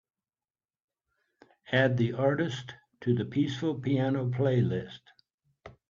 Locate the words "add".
1.71-1.95